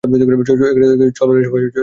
[0.03, 1.63] চল রে সবাই।